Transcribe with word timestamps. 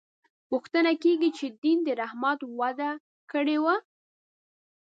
پوښتنه 0.49 0.91
کېږي 1.03 1.29
چې 1.37 1.45
دین 1.63 1.77
د 1.87 1.89
رحمت 2.01 2.39
وعده 2.59 2.89
کړې 3.31 3.57
وه. 3.63 3.75